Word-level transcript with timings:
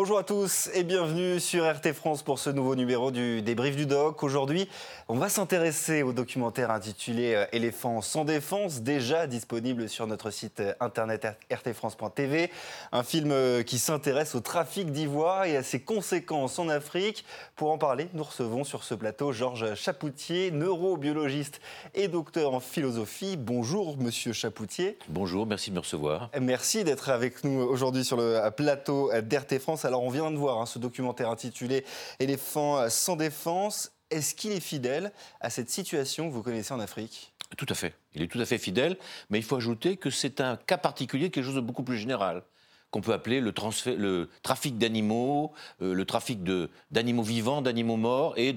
Bonjour 0.00 0.16
à 0.16 0.24
tous 0.24 0.70
et 0.72 0.82
bienvenue 0.82 1.38
sur 1.40 1.70
RT 1.70 1.92
France 1.92 2.22
pour 2.22 2.38
ce 2.38 2.48
nouveau 2.48 2.74
numéro 2.74 3.10
du 3.10 3.42
débrief 3.42 3.76
du 3.76 3.84
doc. 3.84 4.22
Aujourd'hui, 4.22 4.66
on 5.08 5.16
va 5.16 5.28
s'intéresser 5.28 6.02
au 6.02 6.14
documentaire 6.14 6.70
intitulé 6.70 7.34
euh, 7.34 7.44
Éléphants 7.52 8.00
sans 8.00 8.24
défense, 8.24 8.80
déjà 8.80 9.26
disponible 9.26 9.90
sur 9.90 10.06
notre 10.06 10.30
site 10.30 10.60
euh, 10.60 10.72
internet 10.80 11.26
rtfrance.tv. 11.52 12.50
Un 12.92 13.02
film 13.02 13.30
euh, 13.30 13.62
qui 13.62 13.78
s'intéresse 13.78 14.34
au 14.34 14.40
trafic 14.40 14.90
d'ivoire 14.90 15.44
et 15.44 15.58
à 15.58 15.62
ses 15.62 15.80
conséquences 15.80 16.58
en 16.58 16.70
Afrique. 16.70 17.26
Pour 17.54 17.70
en 17.70 17.76
parler, 17.76 18.08
nous 18.14 18.24
recevons 18.24 18.64
sur 18.64 18.84
ce 18.84 18.94
plateau 18.94 19.32
Georges 19.32 19.74
Chapoutier, 19.74 20.50
neurobiologiste 20.50 21.60
et 21.94 22.08
docteur 22.08 22.54
en 22.54 22.60
philosophie. 22.60 23.36
Bonjour 23.36 23.98
monsieur 23.98 24.32
Chapoutier. 24.32 24.96
Bonjour, 25.10 25.44
merci 25.44 25.68
de 25.68 25.74
me 25.74 25.80
recevoir. 25.80 26.30
Merci 26.40 26.84
d'être 26.84 27.10
avec 27.10 27.44
nous 27.44 27.60
aujourd'hui 27.60 28.02
sur 28.02 28.16
le 28.16 28.48
plateau 28.56 29.10
d'RT 29.12 29.58
France. 29.58 29.84
Alors 29.90 30.04
on 30.04 30.10
vient 30.10 30.30
de 30.30 30.36
voir 30.36 30.60
hein, 30.60 30.66
ce 30.66 30.78
documentaire 30.78 31.30
intitulé 31.30 31.84
Éléphant 32.20 32.88
sans 32.88 33.16
défense. 33.16 33.90
Est-ce 34.12 34.36
qu'il 34.36 34.52
est 34.52 34.60
fidèle 34.60 35.10
à 35.40 35.50
cette 35.50 35.68
situation 35.68 36.28
que 36.28 36.32
vous 36.32 36.44
connaissez 36.44 36.72
en 36.72 36.78
Afrique? 36.78 37.32
Tout 37.56 37.66
à 37.68 37.74
fait. 37.74 37.96
Il 38.14 38.22
est 38.22 38.28
tout 38.28 38.38
à 38.38 38.44
fait 38.44 38.58
fidèle, 38.58 38.96
mais 39.30 39.38
il 39.38 39.42
faut 39.42 39.56
ajouter 39.56 39.96
que 39.96 40.08
c'est 40.08 40.40
un 40.40 40.54
cas 40.54 40.78
particulier 40.78 41.30
quelque 41.30 41.44
chose 41.44 41.56
de 41.56 41.60
beaucoup 41.60 41.82
plus 41.82 41.98
général 41.98 42.44
qu'on 42.92 43.00
peut 43.00 43.12
appeler 43.12 43.40
le, 43.40 43.52
le 43.96 44.28
trafic 44.42 44.78
d'animaux, 44.78 45.52
euh, 45.82 45.92
le 45.92 46.04
trafic 46.04 46.44
d'animaux 46.92 47.22
vivants, 47.24 47.60
d'animaux 47.60 47.96
morts 47.96 48.34
et 48.36 48.52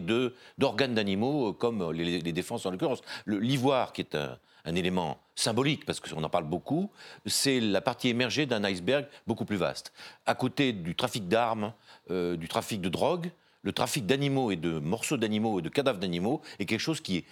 d'organes 0.60 0.94
d'animaux, 0.94 1.50
euh, 1.50 1.54
comme 1.54 1.92
les, 1.92 2.22
les, 2.22 2.32
défenses 2.32 2.68
en 2.68 2.72
l'occurrence. 2.72 3.02
L'ivoire, 3.26 3.92
qui 3.92 4.02
est 4.02 4.14
un, 4.14 4.38
un 4.66 4.76
élément 4.76 5.18
symbolique, 5.36 5.86
parce 5.86 6.00
qu'on 6.00 6.24
en 6.24 6.30
parle 6.30 6.46
beaucoup, 6.46 6.90
c'est 7.26 7.60
la 7.60 7.82
partie 7.82 8.10
émergée 8.10 8.46
d'un 8.46 8.64
iceberg 8.64 9.08
beaucoup 9.28 9.46
plus 9.46 9.58
vaste. 9.58 9.94
À 10.26 10.36
côté 10.36 10.74
du 10.74 10.96
trafic 10.96 11.28
d'armes, 11.28 11.74
euh, 12.12 12.36
du 12.36 12.48
trafic 12.48 12.82
de 12.82 12.90
drogue, 12.90 13.32
le 13.62 13.72
trafic 13.72 14.06
d'animaux 14.06 14.52
et 14.52 14.56
de 14.56 14.80
morceaux 14.80 15.18
d'animaux 15.18 15.60
et 15.60 15.62
de 15.62 15.70
cadavres 15.70 16.00
d'animaux 16.00 16.42
est 16.60 16.66
quelque 16.66 16.80
chose 16.80 17.02
qui 17.02 17.18
est 17.18 17.26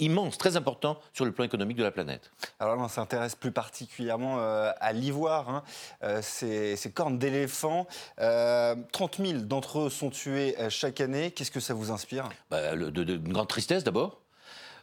immense, 0.00 0.36
très 0.36 0.56
important 0.56 0.98
sur 1.12 1.24
le 1.24 1.30
plan 1.30 1.44
économique 1.44 1.76
de 1.76 1.84
la 1.84 1.92
planète. 1.92 2.32
Alors 2.58 2.74
là, 2.74 2.82
on 2.82 2.88
s'intéresse 2.88 3.36
plus 3.36 3.52
particulièrement 3.52 4.40
euh, 4.40 4.72
à 4.80 4.92
l'ivoire, 4.92 5.48
hein. 5.48 5.62
euh, 6.02 6.20
ces, 6.22 6.76
cornes 6.92 7.18
d'éléphant. 7.18 7.86
30 8.16 9.18
000 9.18 9.40
d'entre 9.42 9.80
eux 9.80 9.90
sont 9.90 10.10
tués 10.10 10.56
chaque 10.70 11.00
année. 11.00 11.30
Qu'est-ce 11.30 11.52
que 11.52 11.60
ça 11.60 11.72
vous 11.72 11.92
inspire? 11.92 12.28
Bah, 12.50 12.74
de, 12.74 12.90
de, 12.90 13.16
grande 13.16 13.48
tristesse 13.48 13.84
d'abord. 13.84 14.25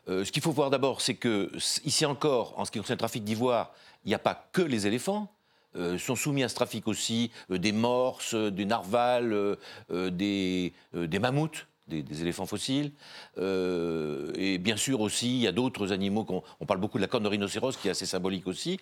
Euh, 0.10 0.26
ce 0.26 0.32
qu'il 0.32 0.42
faut 0.42 0.52
voir 0.52 0.70
d'abord, 0.70 1.02
c'est 1.02 1.16
que 1.16 1.52
ici 1.86 2.06
encore, 2.06 2.54
en 2.58 2.66
ce 2.66 2.72
qui 2.72 2.80
concerne 2.80 2.96
le 2.96 3.00
trafic 3.00 3.24
d'ivoire, 3.24 3.72
il 4.06 4.10
n'y 4.10 4.16
a 4.16 4.20
pas 4.20 4.48
que 4.52 4.62
les 4.62 4.88
éléphants. 4.88 5.32
Euh, 5.76 5.98
sont 5.98 6.16
soumis 6.16 6.44
à 6.44 6.50
ce 6.50 6.54
trafic 6.54 6.88
aussi 6.88 7.32
euh, 7.50 7.58
des 7.58 7.72
morses, 7.72 8.36
des 8.36 8.66
narvals, 8.66 9.58
des, 9.90 10.72
mammouths 11.20 11.66
des, 11.88 12.22
éléphants 12.22 12.46
fossiles. 12.46 12.92
Euh, 13.38 14.32
et 14.36 14.58
bien 14.58 14.78
sûr 14.78 15.02
aussi, 15.02 15.28
il 15.28 15.42
y 15.42 15.48
a 15.48 15.52
d'autres 15.52 15.92
animaux, 15.92 16.24
qu'on, 16.24 16.44
on 16.60 16.66
parle 16.66 16.80
beaucoup 16.80 16.98
de 16.98 17.02
la 17.02 17.08
corne 17.08 17.24
de 17.24 17.30
rhinocéros 17.30 17.78
qui 17.78 17.88
est 17.88 17.92
assez 17.92 18.06
symbolique 18.06 18.48
aussi. 18.48 18.80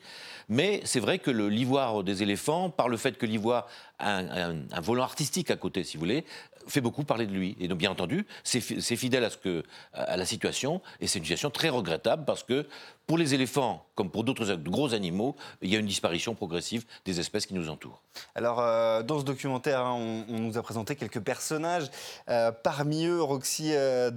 Mais 0.49 0.81
c'est 0.83 0.99
vrai 0.99 1.19
que 1.19 1.31
l'ivoire 1.31 2.03
des 2.03 2.23
éléphants, 2.23 2.69
par 2.69 2.89
le 2.89 2.97
fait 2.97 3.17
que 3.17 3.25
l'ivoire 3.25 3.67
un, 4.01 4.81
volant 4.81 5.03
artistique 5.03 5.51
à 5.51 5.55
côté, 5.55 5.83
si 5.83 5.97
vous 5.97 6.01
voulez, 6.01 6.25
fait 6.67 6.81
beaucoup 6.81 7.03
parler 7.03 7.25
de 7.25 7.33
lui. 7.33 7.55
Et 7.59 7.67
donc, 7.67 7.79
bien 7.79 7.91
entendu, 7.91 8.25
c'est, 8.43 8.61
fidèle 8.61 9.23
à, 9.23 9.29
ce 9.29 9.37
que, 9.37 9.63
à 9.93 10.17
la 10.17 10.25
situation. 10.25 10.81
Et 10.99 11.07
c'est 11.07 11.19
une 11.19 11.25
situation 11.25 11.49
très 11.49 11.69
regrettable 11.69 12.25
parce 12.25 12.43
que 12.43 12.67
pour 13.11 13.17
les 13.17 13.33
éléphants, 13.33 13.85
comme 13.95 14.09
pour 14.09 14.23
d'autres 14.23 14.55
gros 14.55 14.93
animaux, 14.93 15.35
il 15.61 15.69
y 15.69 15.75
a 15.75 15.79
une 15.79 15.85
disparition 15.85 16.33
progressive 16.33 16.85
des 17.03 17.19
espèces 17.19 17.45
qui 17.45 17.53
nous 17.53 17.69
entourent. 17.69 18.01
Alors, 18.35 18.61
euh, 18.61 19.03
dans 19.03 19.19
ce 19.19 19.25
documentaire, 19.25 19.81
hein, 19.81 19.95
on, 20.29 20.39
nous 20.39 20.57
a 20.57 20.61
présenté 20.61 20.95
quelques 20.95 21.19
personnages. 21.19 21.89
Euh, 22.29 22.53
parmi 22.53 23.05
eux, 23.05 23.21
Roxy 23.21 23.73
euh, 23.73 24.11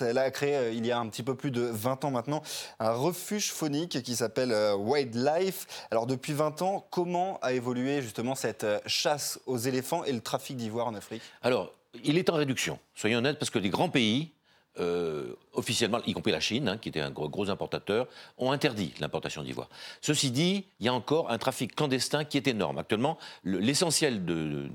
elle 0.00 0.18
a 0.18 0.30
créé, 0.32 0.56
euh, 0.56 0.72
il 0.72 0.84
y 0.84 0.90
a 0.90 0.98
un 0.98 1.08
petit 1.08 1.22
peu 1.22 1.36
plus 1.36 1.52
de 1.52 1.60
20 1.60 2.04
ans 2.04 2.10
maintenant, 2.10 2.42
un 2.80 2.90
refuge 2.90 3.52
phonique 3.52 4.02
qui 4.02 4.16
s'appelle 4.16 4.52
Wildlife. 4.76 5.86
Alors, 5.92 6.06
depuis 6.06 6.32
20 6.32 6.62
ans, 6.62 6.84
comment 6.90 7.38
a 7.42 7.52
évolué 7.52 8.02
justement 8.02 8.34
cette 8.34 8.66
chasse 9.06 9.38
aux 9.46 9.58
éléphants 9.58 10.02
et 10.02 10.12
le 10.12 10.20
trafic 10.20 10.56
d'ivoire 10.56 10.88
en 10.88 10.94
Afrique 10.94 11.22
Alors, 11.42 11.72
il 12.02 12.18
est 12.18 12.28
en 12.28 12.34
réduction, 12.34 12.80
soyons 12.96 13.18
honnêtes, 13.18 13.38
parce 13.38 13.50
que 13.50 13.60
les 13.60 13.70
grands 13.70 13.88
pays, 13.88 14.32
euh, 14.80 15.32
officiellement, 15.52 16.00
y 16.06 16.12
compris 16.12 16.32
la 16.32 16.40
Chine, 16.40 16.66
hein, 16.68 16.76
qui 16.76 16.88
était 16.88 17.00
un 17.00 17.12
gros, 17.12 17.48
importateur, 17.48 18.08
ont 18.36 18.50
interdit 18.50 18.92
l'importation 18.98 19.44
d'ivoire. 19.44 19.68
Ceci 20.00 20.32
dit, 20.32 20.64
il 20.80 20.86
y 20.86 20.88
a 20.88 20.92
encore 20.92 21.30
un 21.30 21.38
trafic 21.38 21.76
clandestin 21.76 22.24
qui 22.24 22.36
est 22.36 22.48
énorme. 22.48 22.78
Actuellement, 22.78 23.16
l'essentiel 23.44 24.24
du 24.24 24.68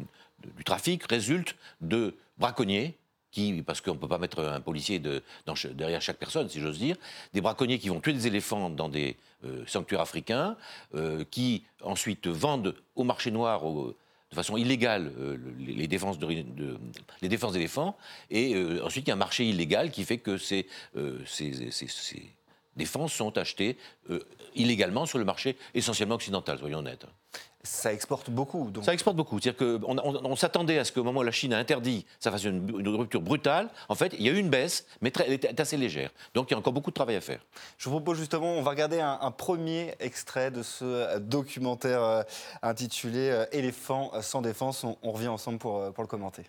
trafic 0.64 1.04
résulte 1.08 1.58
de 1.82 2.16
braconniers 2.38 2.96
qui, 3.32 3.64
parce 3.66 3.82
qu'on 3.82 3.94
ne 3.94 4.00
peut 4.00 4.08
pas 4.08 4.18
mettre 4.18 4.44
un 4.44 4.62
policier 4.62 5.00
derrière 5.00 6.02
chaque 6.02 6.18
personne, 6.18 6.48
si 6.50 6.60
j'ose 6.62 6.80
dire, 6.80 6.96
des 7.34 7.42
braconniers 7.42 7.80
qui 7.80 7.90
vont 7.90 8.00
tuer 8.00 8.14
des 8.14 8.28
éléphants 8.28 8.70
dans 8.70 8.90
des 8.90 9.18
euh, 9.46 9.64
sanctuaires 9.68 10.02
africains, 10.02 10.58
euh, 10.96 11.24
qui 11.32 11.64
ensuite 11.82 12.28
vendent 12.28 12.76
au 12.96 13.04
marché 13.04 13.32
noir, 13.32 13.64
de 14.32 14.36
façon 14.36 14.56
illégale 14.56 15.12
euh, 15.20 15.38
les, 15.60 15.88
défenses 15.88 16.18
de, 16.18 16.28
d'éléphants. 17.22 17.98
Et 18.30 18.56
euh, 18.56 18.84
ensuite, 18.86 19.06
il 19.06 19.10
y 19.10 19.12
a 19.12 19.16
un 19.16 19.18
marché 19.18 19.46
illégal 19.46 19.92
qui 19.92 20.06
fait 20.06 20.20
que 20.20 20.38
ces, 20.38 20.68
euh, 20.96 21.20
ces, 21.26 22.34
défenses 22.78 23.12
sont 23.14 23.38
achetées 23.38 23.78
illégalement 24.56 25.06
sur 25.06 25.18
le 25.18 25.26
marché 25.26 25.58
essentiellement 25.74 26.16
occidental, 26.16 26.58
soyons 26.58 26.80
honnêtes. 26.80 27.06
Ça 27.64 27.94
exporte 27.94 28.30
beaucoup. 28.30 28.72
Ça 28.82 28.94
exporte 28.94 29.16
beaucoup. 29.16 29.40
C'est-à-dire 29.40 29.80
qu'on 29.80 29.98
on, 29.98 30.36
s'attendait 30.36 30.80
à 30.80 30.86
ce 30.86 30.92
qu'au 30.92 31.04
moment 31.04 31.20
où 31.20 31.24
la 31.24 31.32
Chine 31.32 31.54
a 31.54 31.58
interdit, 31.58 32.06
ça 32.20 32.32
fasse 32.32 32.44
une, 32.44 32.88
rupture 32.88 33.22
brutale. 33.22 33.70
En 33.90 33.96
fait, 33.96 34.14
il 34.18 34.26
y 34.26 34.30
a 34.30 34.32
eu 34.32 34.38
une 34.38 34.50
baisse, 34.50 34.86
mais 35.02 35.12
elle 35.26 35.34
est 35.34 35.60
assez 35.60 35.78
légère. 35.78 36.10
Donc 36.34 36.50
il 36.50 36.54
y 36.54 36.56
a 36.56 36.58
encore 36.58 36.74
beaucoup 36.74 36.90
de 36.90 36.96
travail 36.96 37.16
à 37.16 37.22
faire. 37.22 37.40
Je 37.78 37.90
vous 37.90 37.96
propose 37.98 38.18
justement, 38.18 38.54
on 38.54 38.62
va 38.62 38.72
regarder 38.72 39.00
un, 39.00 39.32
premier 39.32 39.96
extrait 40.00 40.52
de 40.52 40.62
ce 40.62 41.18
documentaire 41.20 42.04
euh, 42.04 42.24
intitulé 42.62 43.30
euh, 43.30 43.46
Éléphant 43.52 44.12
sans 44.22 44.42
défense. 44.42 44.84
On, 44.84 45.12
revient 45.12 45.30
ensemble 45.30 45.58
pour, 45.58 45.80
euh, 45.80 45.92
pour 45.92 46.04
le 46.04 46.08
commenter. 46.08 46.44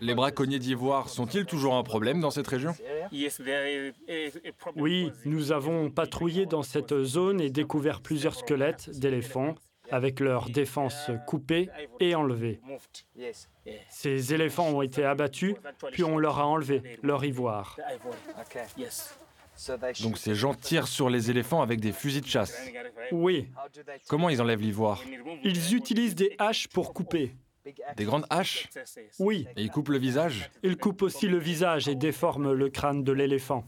Les 0.00 0.14
braconniers 0.14 0.58
d'ivoire 0.58 1.08
sont-ils 1.08 1.44
toujours 1.44 1.74
un 1.74 1.82
problème 1.82 2.20
dans 2.20 2.30
cette 2.30 2.46
région 2.46 2.74
Oui, 4.76 5.12
nous 5.24 5.52
avons 5.52 5.90
patrouillé 5.90 6.46
dans 6.46 6.62
cette 6.62 7.02
zone 7.02 7.40
et 7.40 7.50
découvert 7.50 8.00
plusieurs 8.00 8.34
squelettes 8.34 8.90
d'éléphants 8.98 9.54
avec 9.90 10.20
leurs 10.20 10.48
défenses 10.48 11.10
coupées 11.26 11.68
et 12.00 12.14
enlevées. 12.14 12.60
Ces 13.88 14.32
éléphants 14.32 14.68
ont 14.68 14.82
été 14.82 15.04
abattus, 15.04 15.54
puis 15.92 16.04
on 16.04 16.18
leur 16.18 16.38
a 16.38 16.46
enlevé 16.46 16.98
leur 17.02 17.24
ivoire. 17.24 17.78
Donc 20.02 20.16
ces 20.18 20.34
gens 20.34 20.54
tirent 20.54 20.88
sur 20.88 21.10
les 21.10 21.30
éléphants 21.30 21.60
avec 21.62 21.80
des 21.80 21.92
fusils 21.92 22.22
de 22.22 22.26
chasse. 22.26 22.58
Oui. 23.12 23.48
Comment 24.08 24.30
ils 24.30 24.40
enlèvent 24.40 24.62
l'ivoire? 24.62 25.02
Ils 25.44 25.74
utilisent 25.74 26.14
des 26.14 26.34
haches 26.38 26.68
pour 26.68 26.94
couper. 26.94 27.34
Des 27.96 28.04
grandes 28.04 28.26
haches 28.30 28.68
Oui. 29.18 29.46
Et 29.56 29.62
ils 29.62 29.70
coupent 29.70 29.90
le 29.90 29.98
visage 29.98 30.50
Ils 30.62 30.76
coupent 30.76 31.02
aussi 31.02 31.28
le 31.28 31.38
visage 31.38 31.88
et 31.88 31.94
déforment 31.94 32.52
le 32.52 32.68
crâne 32.68 33.04
de 33.04 33.12
l'éléphant. 33.12 33.64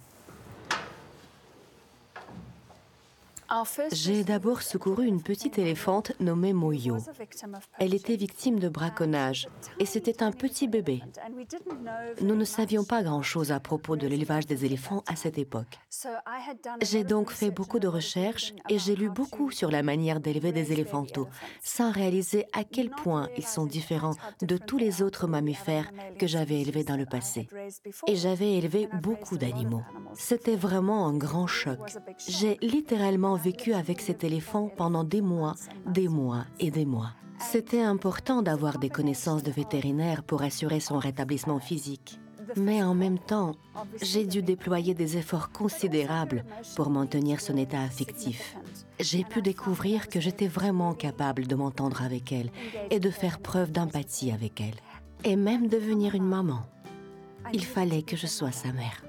J'ai 3.92 4.24
d'abord 4.24 4.62
secouru 4.62 5.06
une 5.06 5.22
petite 5.22 5.58
éléphante 5.58 6.12
nommée 6.20 6.52
Moyo. 6.52 6.96
Elle 7.78 7.94
était 7.94 8.16
victime 8.16 8.58
de 8.58 8.68
braconnage 8.68 9.48
et 9.78 9.86
c'était 9.86 10.22
un 10.22 10.32
petit 10.32 10.68
bébé. 10.68 11.02
Nous 12.20 12.34
ne 12.34 12.44
savions 12.44 12.84
pas 12.84 13.02
grand-chose 13.02 13.52
à 13.52 13.60
propos 13.60 13.96
de 13.96 14.06
l'élevage 14.06 14.46
des 14.46 14.64
éléphants 14.64 15.04
à 15.06 15.16
cette 15.16 15.38
époque. 15.38 15.78
J'ai 16.82 17.04
donc 17.04 17.30
fait 17.30 17.50
beaucoup 17.50 17.78
de 17.78 17.88
recherches 17.88 18.54
et 18.68 18.78
j'ai 18.78 18.96
lu 18.96 19.10
beaucoup 19.10 19.50
sur 19.50 19.70
la 19.70 19.82
manière 19.82 20.20
d'élever 20.20 20.52
des 20.52 20.72
éléphantaux, 20.72 21.28
sans 21.62 21.92
réaliser 21.92 22.46
à 22.52 22.64
quel 22.64 22.90
point 22.90 23.28
ils 23.36 23.46
sont 23.46 23.66
différents 23.66 24.16
de 24.42 24.56
tous 24.56 24.78
les 24.78 25.02
autres 25.02 25.26
mammifères 25.26 25.90
que 26.18 26.26
j'avais 26.26 26.60
élevés 26.60 26.84
dans 26.84 26.96
le 26.96 27.06
passé. 27.06 27.48
Et 28.06 28.16
j'avais 28.16 28.54
élevé 28.54 28.88
beaucoup 29.02 29.36
d'animaux. 29.36 29.82
C'était 30.14 30.56
vraiment 30.56 31.06
un 31.06 31.16
grand 31.16 31.46
choc. 31.46 31.78
J'ai 32.26 32.58
littéralement 32.60 33.36
vécu 33.44 33.74
avec 33.74 34.00
cet 34.00 34.24
éléphant 34.24 34.70
pendant 34.74 35.04
des 35.04 35.20
mois, 35.20 35.54
des 35.86 36.08
mois 36.08 36.44
et 36.58 36.70
des 36.70 36.86
mois. 36.86 37.12
C'était 37.38 37.82
important 37.82 38.40
d'avoir 38.40 38.78
des 38.78 38.88
connaissances 38.88 39.42
de 39.42 39.50
vétérinaire 39.50 40.22
pour 40.22 40.42
assurer 40.42 40.80
son 40.80 40.98
rétablissement 40.98 41.58
physique. 41.58 42.18
Mais 42.56 42.82
en 42.82 42.94
même 42.94 43.18
temps, 43.18 43.56
j'ai 44.00 44.24
dû 44.24 44.40
déployer 44.42 44.94
des 44.94 45.16
efforts 45.18 45.50
considérables 45.50 46.44
pour 46.76 46.88
maintenir 46.88 47.40
son 47.40 47.56
état 47.56 47.82
affectif. 47.82 48.56
J'ai 49.00 49.24
pu 49.24 49.42
découvrir 49.42 50.08
que 50.08 50.20
j'étais 50.20 50.46
vraiment 50.46 50.94
capable 50.94 51.46
de 51.46 51.54
m'entendre 51.54 52.02
avec 52.02 52.32
elle 52.32 52.50
et 52.90 53.00
de 53.00 53.10
faire 53.10 53.40
preuve 53.40 53.72
d'empathie 53.72 54.30
avec 54.30 54.60
elle. 54.60 54.80
et 55.26 55.36
même 55.36 55.68
devenir 55.68 56.14
une 56.14 56.26
maman. 56.26 56.60
Il 57.52 57.64
fallait 57.64 58.02
que 58.02 58.16
je 58.16 58.26
sois 58.26 58.52
sa 58.52 58.72
mère. 58.72 59.02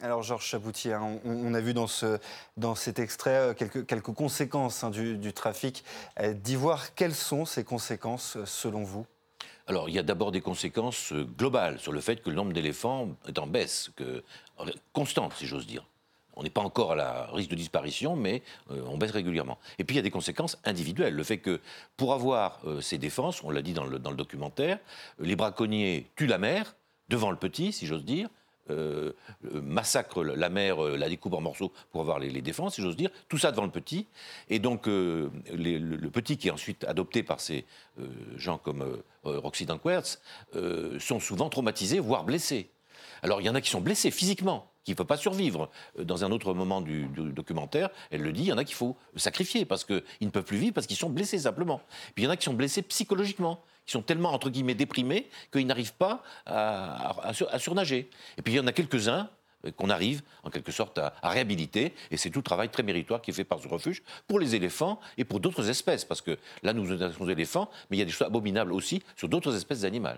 Alors 0.00 0.22
Georges 0.22 0.46
Chaboutier, 0.46 0.92
hein, 0.92 1.18
on, 1.24 1.54
a 1.54 1.60
vu 1.60 1.74
dans, 1.74 1.88
ce, 1.88 2.18
dans 2.56 2.76
cet 2.76 3.00
extrait 3.00 3.50
euh, 3.50 3.54
quelques, 3.54 4.12
conséquences 4.12 4.84
hein, 4.84 4.90
du, 4.90 5.32
trafic 5.32 5.82
euh, 6.20 6.34
d'ivoire. 6.34 6.94
Quelles 6.94 7.14
sont 7.14 7.44
ces 7.44 7.64
conséquences 7.64 8.36
euh, 8.36 8.46
selon 8.46 8.84
vous? 8.84 9.06
Alors, 9.66 9.88
il 9.88 9.96
y 9.96 9.98
a 9.98 10.04
d'abord 10.04 10.30
des 10.30 10.40
conséquences 10.40 11.12
globales 11.12 11.80
sur 11.80 11.92
le 11.92 12.00
fait 12.00 12.22
que 12.22 12.30
le 12.30 12.36
nombre 12.36 12.52
d'éléphants 12.52 13.08
est 13.26 13.38
en 13.38 13.46
baisse, 13.48 13.90
que, 13.96 14.22
constante, 14.92 15.34
si 15.34 15.46
j'ose 15.46 15.66
dire. 15.66 15.84
On 16.36 16.44
n'est 16.44 16.50
pas 16.50 16.62
encore 16.62 16.92
à 16.92 16.96
la 16.96 17.26
risque 17.32 17.50
de 17.50 17.56
disparition, 17.56 18.14
mais 18.14 18.42
on 18.70 18.96
baisse 18.96 19.10
régulièrement. 19.10 19.58
Et 19.78 19.84
puis 19.84 19.96
il 19.96 19.98
y 19.98 20.00
a 20.00 20.02
des 20.02 20.10
conséquences 20.12 20.56
individuelles. 20.64 21.12
Le 21.12 21.24
fait 21.24 21.38
que 21.38 21.60
pour 21.96 22.14
avoir 22.14 22.62
ces 22.80 22.96
défenses, 22.96 23.42
on 23.42 23.50
l'a 23.50 23.60
dit 23.60 23.74
dans 23.74 23.84
le 23.84 23.98
documentaire, 23.98 24.78
les 25.18 25.36
braconniers 25.36 26.06
tuent 26.16 26.28
la 26.28 26.38
mère 26.38 26.76
devant 27.08 27.30
le 27.32 27.36
petit, 27.36 27.72
si 27.72 27.86
j'ose 27.86 28.04
dire, 28.04 28.30
euh, 28.70 29.12
massacre 29.62 30.22
la 30.24 30.48
mère, 30.48 30.84
euh, 30.84 30.96
la 30.96 31.08
découpe 31.08 31.34
en 31.34 31.40
morceaux 31.40 31.72
pour 31.90 32.00
avoir 32.00 32.18
les, 32.18 32.42
défenses, 32.42 32.74
si 32.74 32.82
j'ose 32.82 32.96
dire. 32.96 33.10
Tout 33.28 33.38
ça 33.38 33.50
devant 33.50 33.64
le 33.64 33.70
petit. 33.70 34.06
Et 34.48 34.58
donc, 34.58 34.88
euh, 34.88 35.30
le, 35.52 36.08
petit 36.08 36.36
qui 36.36 36.48
est 36.48 36.50
ensuite 36.50 36.84
adopté 36.84 37.22
par 37.22 37.40
ces 37.40 37.64
gens 38.36 38.58
comme 38.58 39.02
Roxy 39.24 39.66
Dankwerts 39.66 40.18
sont 40.98 41.20
souvent 41.20 41.48
traumatisés, 41.48 41.98
voire 41.98 42.24
blessés. 42.24 42.70
Alors, 43.22 43.40
il 43.40 43.46
y 43.46 43.50
en 43.50 43.54
a 43.54 43.60
qui 43.60 43.70
sont 43.70 43.80
blessés 43.80 44.10
physiquement 44.10 44.72
qui 44.88 44.92
ne 44.92 44.96
peut 44.96 45.04
pas 45.04 45.18
survivre. 45.18 45.68
Dans 45.98 46.24
un 46.24 46.32
autre 46.32 46.54
moment 46.54 46.80
du, 46.80 47.06
documentaire, 47.34 47.90
elle 48.10 48.22
le 48.22 48.32
dit, 48.32 48.44
il 48.44 48.46
y 48.46 48.52
en 48.52 48.56
a 48.56 48.64
qu'il 48.64 48.74
faut 48.74 48.96
sacrifier 49.16 49.66
parce 49.66 49.84
qu'ils 49.84 50.02
ne 50.22 50.30
peuvent 50.30 50.44
plus 50.44 50.56
vivre 50.56 50.72
parce 50.72 50.86
qu'ils 50.86 50.96
sont 50.96 51.10
blessés 51.10 51.40
simplement. 51.40 51.82
Puis 52.14 52.22
il 52.22 52.24
y 52.24 52.26
en 52.26 52.30
a 52.30 52.38
qui 52.38 52.44
sont 52.44 52.54
blessés 52.54 52.80
psychologiquement 52.80 53.60
qui 53.84 53.92
sont 53.92 54.02
tellement, 54.02 54.32
entre 54.32 54.50
guillemets, 54.50 54.74
déprimés 54.74 55.28
qu'ils 55.50 55.66
n'arrivent 55.66 55.94
pas 55.94 56.22
à, 56.46 57.32
surnager. 57.58 58.10
Et 58.36 58.42
puis 58.42 58.54
il 58.54 58.56
y 58.56 58.60
en 58.60 58.66
a 58.66 58.72
quelques-uns 58.72 59.20
euh, 59.20 59.24
qu'on 59.76 59.90
arrive 59.90 60.22
en 60.44 60.50
quelque 60.50 60.72
sorte 60.72 60.98
à, 60.98 61.12
réhabiliter. 61.22 61.94
Et 62.10 62.16
c'est 62.16 62.30
tout 62.30 62.40
le 62.40 62.44
travail 62.44 62.68
très 62.68 62.82
méritoire 62.82 63.20
qui 63.20 63.30
est 63.30 63.34
fait 63.34 63.44
par 63.44 63.60
ce 63.60 63.68
refuge 63.68 64.02
pour 64.26 64.38
les 64.38 64.54
éléphants 64.54 65.00
et 65.16 65.24
pour 65.24 65.40
d'autres 65.40 65.68
espèces. 65.68 66.04
Parce 66.04 66.20
que 66.20 66.38
là, 66.62 66.72
nous 66.72 66.84
nous 66.84 66.92
intéressons 66.92 67.24
aux 67.24 67.30
éléphants, 67.30 67.70
mais 67.90 67.96
il 67.96 68.00
y 68.00 68.02
a 68.02 68.06
des 68.06 68.10
choses 68.10 68.26
abominables 68.26 68.72
aussi 68.72 69.02
sur 69.16 69.28
d'autres 69.28 69.54
espèces 69.54 69.80
d'animaux. 69.80 70.08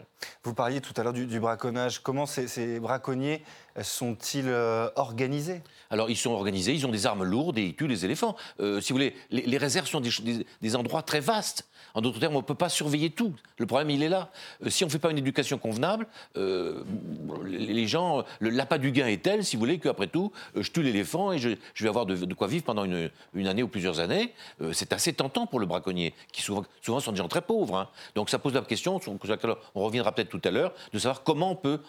Vous 0.42 0.54
parliez 0.54 0.80
tout 0.80 0.92
à 0.96 1.02
l'heure 1.02 1.12
du, 1.12 1.40
braconnage. 1.40 2.00
Comment 2.00 2.26
ces, 2.26 2.80
braconniers 2.80 3.42
sont-ils 3.82 4.48
euh, 4.48 4.88
organisés? 4.96 5.62
Alors, 5.90 6.10
ils 6.10 6.16
sont 6.16 6.30
organisés, 6.30 6.74
ils 6.74 6.86
ont 6.86 6.90
des 6.90 7.06
armes 7.06 7.24
lourdes 7.24 7.58
et 7.58 7.64
ils 7.64 7.74
tuent 7.74 7.88
les 7.88 8.04
éléphants. 8.04 8.36
Euh, 8.60 8.80
si 8.80 8.92
vous 8.92 8.98
voulez, 8.98 9.14
les, 9.30 9.58
réserves 9.58 9.86
sont 9.86 10.00
des 10.00 10.76
endroits 10.76 11.02
très 11.02 11.20
vastes. 11.20 11.66
En 11.94 12.00
d'autres 12.00 12.20
termes, 12.20 12.34
on 12.34 12.40
ne 12.40 12.44
peut 12.44 12.54
pas 12.54 12.68
surveiller 12.68 13.10
tout. 13.10 13.34
Le 13.58 13.66
problème, 13.66 13.90
il 13.90 14.02
est 14.02 14.08
là. 14.08 14.30
Euh, 14.64 14.70
si 14.70 14.84
on 14.84 14.86
ne 14.86 14.92
fait 14.92 14.98
pas 14.98 15.10
une 15.10 15.18
éducation 15.18 15.58
convenable, 15.58 16.06
euh, 16.36 16.84
les 17.44 17.86
gens, 17.86 18.24
l'appât 18.40 18.78
du 18.78 18.92
gain 18.92 19.06
est 19.06 19.26
tel, 19.30 19.44
si 19.44 19.56
vous 19.56 19.60
voulez, 19.60 19.78
qu'après 19.78 20.06
tout, 20.06 20.32
euh, 20.56 20.62
je 20.62 20.70
tue 20.70 20.82
l'éléphant 20.82 21.32
et 21.32 21.38
je, 21.38 21.50
vais 21.80 21.88
avoir 21.88 22.06
de, 22.06 22.34
quoi 22.34 22.48
vivre 22.48 22.64
pendant 22.64 22.84
une, 22.84 23.10
année 23.46 23.62
ou 23.62 23.68
plusieurs 23.68 24.00
années. 24.00 24.32
c'est 24.72 24.92
assez 24.92 25.12
tentant 25.12 25.46
pour 25.46 25.60
le 25.60 25.66
braconnier, 25.66 26.14
qui 26.32 26.42
souvent, 26.42 26.64
souvent 26.82 27.00
sont 27.00 27.12
des 27.12 27.18
gens 27.18 27.28
très 27.28 27.42
pauvres. 27.42 27.76
Hein. 27.76 27.88
Donc 28.14 28.30
ça 28.30 28.38
pose 28.38 28.54
la 28.54 28.62
question, 28.62 29.00
on 29.74 29.84
reviendra 29.84 30.12
peut-être 30.12 30.28
tout 30.28 30.40
à 30.44 30.50
l'heure, 30.50 30.72
de 30.92 30.98
savoir 30.98 31.22
comment 31.22 31.52
on 31.52 31.56
peut, 31.56 31.80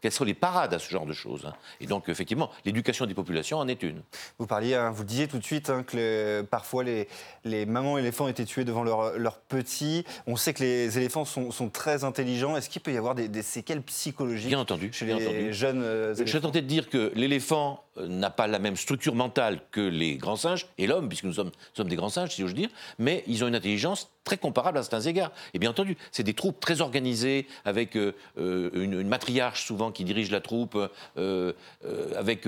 quelles 0.00 0.12
sont 0.12 0.24
les 0.24 0.34
parades 0.34 0.74
à 0.74 0.78
ce 0.78 0.90
genre 0.90 1.06
de 1.06 1.12
choses. 1.12 1.46
Hein. 1.46 1.54
Et 1.80 1.86
donc, 1.86 2.08
effectivement, 2.08 2.50
l'éducation 2.64 3.06
des 3.06 3.14
populations 3.14 3.58
en 3.58 3.68
est 3.68 3.82
une. 3.82 4.02
Vous 4.38 4.46
parliez, 4.46 4.74
hein, 4.74 4.90
vous 4.90 5.04
disiez 5.04 5.28
tout 5.28 5.38
de 5.38 5.44
suite 5.44 5.70
que 5.86 6.42
parfois 6.50 6.84
les, 6.84 7.08
les 7.44 7.66
mamans 7.66 7.98
éléphants 7.98 8.28
étaient 8.28 8.44
tuées 8.44 8.64
devant 8.64 8.82
leur, 8.82 9.18
leur 9.18 9.38
petits. 9.38 10.04
On 10.26 10.36
sait 10.36 10.54
que 10.54 10.62
les 10.62 10.98
éléphants 10.98 11.24
sont, 11.24 11.70
très 11.70 12.04
intelligents. 12.04 12.56
Est-ce 12.56 12.70
qu'il 12.70 12.82
peut 12.82 12.92
y 12.92 12.96
avoir 12.96 13.14
des, 13.14 13.42
séquelles 13.42 13.82
psychologiques 13.82 14.48
bien 14.48 14.58
entendu, 14.58 14.90
chez 14.92 15.06
les 15.06 15.52
jeunes 15.52 15.82
euh, 15.82 16.14
éléphants 16.14 16.32
Je 16.32 16.38
tenté 16.38 16.62
de 16.62 16.66
dire 16.66 16.77
que 16.86 17.12
l'éléphant 17.14 17.84
euh, 17.96 18.06
n'a 18.06 18.30
pas 18.30 18.46
la 18.46 18.58
même 18.58 18.76
structure 18.76 19.14
mentale 19.14 19.60
que 19.70 19.80
les 19.80 20.16
grands 20.16 20.36
singes 20.36 20.66
et 20.78 20.86
l'homme, 20.86 21.08
puisque 21.08 21.24
nous 21.24 21.32
sommes, 21.32 21.50
des 21.78 21.96
grands 21.96 22.08
singes, 22.08 22.30
si 22.30 22.42
j'ose 22.42 22.54
dire, 22.54 22.68
mais 22.98 23.24
ils 23.26 23.42
ont 23.44 23.48
une 23.48 23.54
intelligence 23.54 24.10
très 24.24 24.36
comparable 24.36 24.78
à 24.78 24.82
certains 24.82 25.00
égards. 25.00 25.32
Et 25.54 25.58
bien 25.58 25.70
entendu, 25.70 25.96
c'est 26.12 26.22
des 26.22 26.34
troupes 26.34 26.60
très 26.60 26.80
organisées, 26.80 27.46
avec 27.64 27.96
euh, 27.96 28.12
une, 28.36 29.08
matriarche 29.08 29.64
souvent 29.64 29.90
qui 29.90 30.04
dirige 30.04 30.30
la 30.30 30.40
troupe, 30.40 30.76
avec 31.16 32.46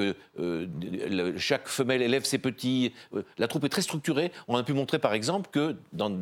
chaque 1.38 1.68
femelle 1.68 2.02
élève 2.02 2.24
ses 2.24 2.38
petits. 2.38 2.92
la 3.38 3.48
troupe 3.48 3.64
est 3.64 3.70
très 3.70 3.82
structurée. 3.82 4.30
On 4.46 4.56
a 4.56 4.62
pu 4.62 4.74
montrer 4.74 4.98
par 4.98 5.14
exemple 5.14 5.48
que 5.50 5.76
dans 5.92 6.12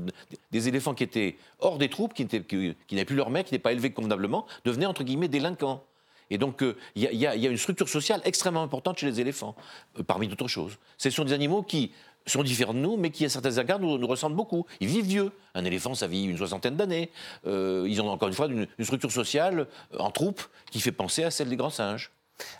des 0.52 0.68
éléphants 0.68 0.94
qui 0.94 1.02
étaient 1.02 1.36
hors 1.58 1.78
des 1.78 1.88
troupes, 1.88 2.14
qui 2.14 2.24
n'avaient 2.24 3.04
plus 3.04 3.16
leur 3.16 3.30
mère, 3.30 3.44
qui 3.44 3.52
n'étaient 3.52 3.62
pas 3.62 3.72
élevés 3.72 3.90
convenablement, 3.90 4.46
devenaient 4.64 4.86
entre 4.86 5.02
guillemets 5.02 5.28
délinquants. 5.28 5.84
Et 6.30 6.38
donc, 6.38 6.62
euh, 6.62 6.76
il 6.94 7.02
y, 7.14 7.26
a 7.26 7.34
une 7.34 7.56
structure 7.56 7.88
sociale 7.88 8.20
extrêmement 8.24 8.62
importante 8.62 8.98
chez 8.98 9.06
les 9.06 9.20
éléphants, 9.20 9.54
euh, 9.98 10.02
parmi 10.02 10.28
d'autres 10.28 10.48
choses. 10.48 10.78
Ce 10.98 11.10
sont 11.10 11.24
des 11.24 11.32
animaux 11.32 11.62
qui 11.62 11.92
sont 12.26 12.42
différents 12.42 12.74
de 12.74 12.78
nous, 12.78 12.96
mais 12.96 13.10
qui, 13.10 13.24
à 13.24 13.28
certains 13.28 13.52
égards, 13.52 13.78
nous, 13.78 14.06
ressemblent 14.06 14.36
beaucoup. 14.36 14.66
Ils 14.80 14.88
vivent 14.88 15.06
vieux. 15.06 15.32
Un 15.54 15.64
éléphant, 15.64 15.94
ça 15.94 16.06
vit 16.06 16.24
une 16.24 16.36
soixantaine 16.36 16.76
d'années. 16.76 17.10
Euh, 17.46 17.86
ils 17.88 18.02
ont 18.02 18.08
encore 18.10 18.28
une 18.28 18.34
fois 18.34 18.48
une, 18.48 18.66
structure 18.84 19.10
sociale 19.10 19.66
en 19.98 20.10
troupe 20.10 20.42
qui 20.70 20.80
fait 20.80 20.92
penser 20.92 21.24
à 21.24 21.30
celle 21.30 21.48
des 21.48 21.56
grands 21.56 21.70
singes. 21.70 22.10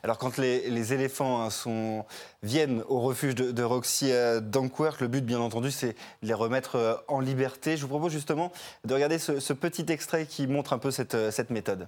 Alors 0.02 0.18
quand 0.18 0.38
les, 0.38 0.92
éléphants 0.92 1.46
hein, 1.46 2.04
viennent 2.42 2.82
au 2.88 2.98
refuge 3.00 3.36
de, 3.36 3.62
Roxy 3.62 4.10
à 4.10 4.40
le 4.40 5.06
but 5.06 5.24
bien 5.24 5.38
entendu 5.38 5.70
c'est 5.70 5.92
de 6.22 6.26
les 6.26 6.34
remettre 6.34 7.04
en 7.06 7.20
liberté. 7.20 7.76
Je 7.76 7.82
vous 7.82 7.88
propose 7.88 8.10
justement 8.10 8.50
de 8.84 8.92
regarder 8.92 9.20
ce, 9.20 9.52
petit 9.52 9.84
extrait 9.88 10.26
qui 10.26 10.48
montre 10.48 10.72
un 10.72 10.78
peu 10.78 10.90
cette 10.90 11.50
méthode. 11.50 11.86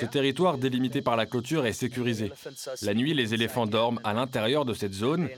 Ce 0.00 0.06
territoire 0.06 0.58
délimité 0.58 1.02
par 1.02 1.16
la 1.16 1.26
clôture 1.26 1.66
est 1.66 1.72
sécurisé. 1.72 2.32
La 2.82 2.94
nuit, 2.94 3.14
les 3.14 3.32
éléphants 3.34 3.66
dorment 3.66 4.00
à 4.04 4.12
l'intérieur 4.12 4.64
de 4.64 4.74
cette 4.74 4.92
zone. 4.92 5.28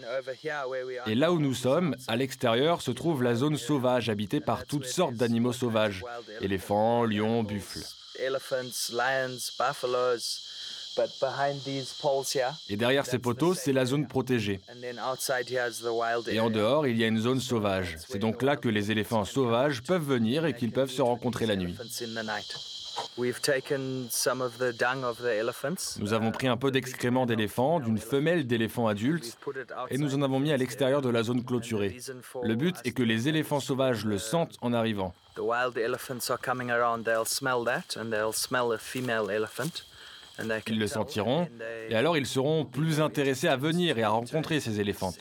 Et 1.07 1.15
là 1.15 1.33
où 1.33 1.39
nous 1.39 1.55
sommes, 1.55 1.95
à 2.07 2.17
l'extérieur, 2.17 2.83
se 2.83 2.91
trouve 2.91 3.23
la 3.23 3.35
zone 3.35 3.57
sauvage 3.57 4.09
habitée 4.09 4.41
par 4.41 4.65
toutes 4.67 4.87
sortes 4.87 5.15
d'animaux 5.15 5.53
sauvages. 5.53 6.05
Éléphants, 6.41 7.05
lions, 7.05 7.43
buffles. 7.43 7.85
Et 12.69 12.77
derrière 12.77 13.07
ces 13.07 13.19
poteaux, 13.19 13.55
c'est 13.55 13.73
la 13.73 13.85
zone 13.85 14.07
protégée. 14.07 14.61
Et 16.31 16.41
en 16.41 16.51
dehors, 16.51 16.87
il 16.87 16.97
y 16.97 17.05
a 17.05 17.07
une 17.07 17.21
zone 17.21 17.41
sauvage. 17.41 17.97
C'est 18.09 18.19
donc 18.19 18.43
là 18.43 18.57
que 18.57 18.69
les 18.69 18.91
éléphants 18.91 19.25
sauvages 19.25 19.83
peuvent 19.83 20.07
venir 20.07 20.47
et 20.47 20.55
qu'ils 20.55 20.73
peuvent 20.73 20.91
se 20.91 21.03
rencontrer 21.03 21.47
la 21.47 21.57
nuit. 21.57 21.77
Nous 25.99 26.13
avons 26.13 26.33
pris 26.33 26.49
un 26.49 26.57
peu 26.57 26.71
d'excréments 26.71 27.27
d'éléphants, 27.27 27.81
d'une 27.81 27.99
femelle 27.99 28.47
d'éléphant 28.47 28.89
adulte, 28.89 29.39
et 29.91 29.99
nous 29.99 30.15
en 30.15 30.23
avons 30.23 30.41
mis 30.41 30.53
à 30.53 30.57
l'extérieur 30.57 31.03
de 31.03 31.09
la 31.09 31.23
zone 31.23 31.45
clôturée. 31.45 31.97
Le 32.43 32.55
but 32.55 32.77
est 32.85 32.93
que 32.93 33.03
les 33.03 33.29
éléphants 33.29 33.61
sauvages 33.61 34.05
le 34.05 34.19
sentent 34.19 34.57
en 34.61 34.73
arrivant. 34.73 35.15
Ils 40.69 40.79
le 40.79 40.87
sentiront, 40.87 41.49
et 41.89 41.95
alors 41.95 42.17
ils 42.17 42.27
seront 42.27 42.65
plus 42.65 43.01
intéressés 43.01 43.49
à 43.49 43.57
venir 43.57 43.99
et 43.99 44.03
à 44.03 44.11
rencontrer 44.11 44.61
ces 44.61 44.81
éléphants. 44.81 45.13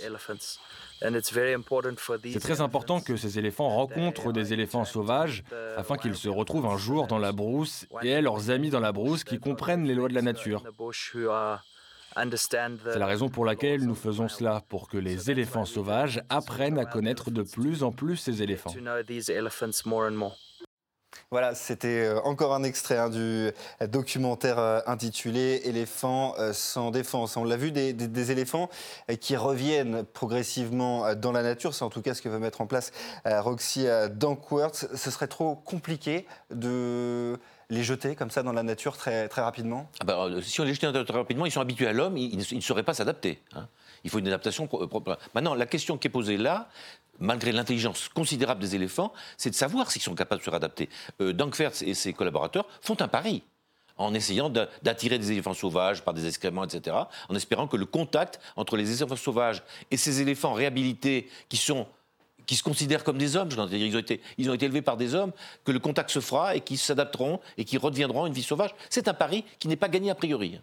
C'est 0.99 2.39
très 2.39 2.61
important 2.61 3.01
que 3.01 3.15
ces 3.17 3.37
éléphants 3.37 3.69
rencontrent 3.69 4.31
des 4.31 4.53
éléphants 4.53 4.85
sauvages 4.85 5.43
afin 5.75 5.97
qu'ils 5.97 6.15
se 6.15 6.29
retrouvent 6.29 6.65
un 6.65 6.77
jour 6.77 7.07
dans 7.07 7.19
la 7.19 7.31
brousse 7.31 7.85
et 8.01 8.09
aient 8.09 8.21
leurs 8.21 8.49
amis 8.49 8.69
dans 8.69 8.79
la 8.79 8.91
brousse 8.91 9.23
qui 9.23 9.39
comprennent 9.39 9.85
les 9.85 9.93
lois 9.95 10.09
de 10.09 10.15
la 10.15 10.21
nature. 10.21 10.63
C'est 12.15 12.99
la 12.99 13.05
raison 13.05 13.29
pour 13.29 13.45
laquelle 13.45 13.85
nous 13.85 13.93
faisons 13.93 14.27
cela, 14.27 14.63
pour 14.69 14.89
que 14.89 14.97
les 14.97 15.29
éléphants 15.29 15.65
sauvages 15.65 16.23
apprennent 16.29 16.79
à 16.79 16.85
connaître 16.85 17.29
de 17.29 17.43
plus 17.43 17.83
en 17.83 17.91
plus 17.91 18.17
ces 18.17 18.41
éléphants. 18.41 18.73
Voilà, 21.29 21.55
c'était 21.55 22.05
euh, 22.05 22.21
encore 22.21 22.53
un 22.53 22.63
extrait 22.63 22.97
hein, 22.97 23.09
du 23.09 23.51
documentaire 23.89 24.59
euh, 24.59 24.79
intitulé 24.87 25.61
Éléphants 25.65 26.35
euh, 26.39 26.53
sans 26.53 26.89
défense. 26.91 27.35
On 27.35 27.43
l'a 27.43 27.57
vu, 27.57 27.71
des, 27.71 28.31
éléphants 28.31 28.69
qui 29.21 29.35
reviennent 29.35 30.03
progressivement 30.03 31.15
dans 31.15 31.31
la 31.31 31.43
nature. 31.43 31.73
C'est 31.73 31.83
en 31.83 31.89
tout 31.89 32.01
cas 32.01 32.13
ce 32.13 32.21
que 32.21 32.29
veut 32.29 32.39
mettre 32.39 32.61
en 32.61 32.67
place 32.67 32.91
Roxy 33.25 33.85
Dankworth. 34.11 34.87
Ce 34.95 35.11
serait 35.11 35.27
trop 35.27 35.55
compliqué 35.55 36.25
de 36.51 37.39
les 37.69 37.83
jeter 37.83 38.15
comme 38.15 38.31
ça 38.31 38.43
dans 38.43 38.53
la 38.53 38.63
nature 38.63 38.97
très, 38.97 39.27
très 39.27 39.41
rapidement? 39.41 39.89
Ah 39.99 40.05
bah, 40.05 40.27
Si 40.41 40.59
on 40.61 40.63
les 40.63 40.73
jetait 40.73 40.91
très 41.03 41.17
rapidement, 41.17 41.45
ils 41.45 41.51
sont 41.51 41.61
habitués 41.61 41.87
à 41.87 41.93
l'homme, 41.93 42.17
ils, 42.17 42.37
ne 42.37 42.61
sauraient 42.61 42.83
pas 42.83 42.93
s'adapter. 42.93 43.41
Hein. 43.53 43.67
Il 44.03 44.09
faut 44.09 44.19
une 44.19 44.27
adaptation 44.27 44.67
propre. 44.67 45.17
Maintenant, 45.33 45.53
la 45.53 45.65
question 45.65 45.97
qui 45.97 46.07
est 46.07 46.11
posée 46.11 46.37
là, 46.37 46.69
malgré 47.19 47.51
l'intelligence 47.51 48.09
considérable 48.09 48.61
des 48.61 48.75
éléphants, 48.75 49.13
c'est 49.37 49.49
de 49.49 49.55
savoir 49.55 49.91
s'ils 49.91 50.01
sont 50.01 50.15
capables 50.15 50.39
de 50.41 50.45
se 50.45 50.49
réadapter. 50.49 50.89
Euh, 51.21 51.33
et 51.81 51.93
ses 51.93 52.13
collaborateurs 52.13 52.67
font 52.81 52.99
un 53.01 53.07
pari 53.07 53.43
en 53.97 54.13
essayant 54.13 54.49
d'attirer 54.49 55.17
des 55.17 55.31
éléphants 55.31 55.53
sauvages 55.53 56.03
par 56.03 56.13
des 56.13 56.27
excréments, 56.27 56.63
etc., 56.63 56.95
en 57.29 57.35
espérant 57.35 57.67
que 57.67 57.77
le 57.77 57.85
contact 57.85 58.39
entre 58.55 58.77
les 58.77 59.01
éléphants 59.01 59.15
sauvages 59.15 59.63
et 59.89 59.97
ces 59.97 60.21
éléphants 60.21 60.53
réhabilités 60.53 61.29
qui 61.49 61.57
sont 61.57 61.87
qui 62.45 62.55
se 62.55 62.63
considèrent 62.63 63.03
comme 63.03 63.17
des 63.17 63.35
hommes. 63.35 63.49
Ils 63.73 63.95
ont, 63.95 63.99
été, 63.99 64.21
ils 64.37 64.49
ont 64.49 64.53
été 64.53 64.65
élevés 64.65 64.81
par 64.81 64.95
des 64.95 65.13
hommes, 65.15 65.33
que 65.65 65.71
le 65.73 65.79
contact 65.79 66.09
se 66.09 66.21
fera 66.21 66.55
et 66.55 66.61
qui 66.61 66.77
s'adapteront 66.77 67.41
et 67.57 67.65
qui 67.65 67.77
redeviendront 67.77 68.25
une 68.25 68.31
vie 68.31 68.41
sauvage. 68.41 68.73
C'est 68.89 69.09
un 69.09 69.13
pari 69.13 69.43
qui 69.59 69.67
n'est 69.67 69.75
pas 69.75 69.89
gagné 69.89 70.09
a 70.11 70.15
priori. 70.15 70.57